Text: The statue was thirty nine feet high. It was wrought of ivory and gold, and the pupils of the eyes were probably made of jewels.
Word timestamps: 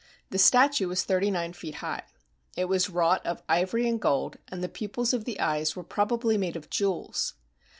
The 0.31 0.39
statue 0.39 0.87
was 0.87 1.03
thirty 1.03 1.29
nine 1.29 1.53
feet 1.53 1.75
high. 1.75 2.01
It 2.57 2.65
was 2.65 2.89
wrought 2.89 3.23
of 3.23 3.43
ivory 3.47 3.87
and 3.87 4.01
gold, 4.01 4.37
and 4.47 4.63
the 4.63 4.67
pupils 4.67 5.13
of 5.13 5.25
the 5.25 5.39
eyes 5.39 5.75
were 5.75 5.83
probably 5.83 6.39
made 6.39 6.55
of 6.55 6.71
jewels. 6.71 7.35